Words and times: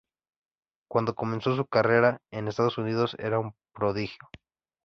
Cuando 0.89 1.13
comenzó 1.13 1.55
su 1.55 1.67
carrera 1.67 2.23
en 2.31 2.47
Estados 2.47 2.79
Unidos 2.79 3.15
era 3.19 3.37
un 3.37 3.53
prodigio. 3.71 4.27